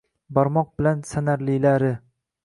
Barmoq 0.37 0.71
bilan 0.81 1.03
sanarlilari. 1.09 1.91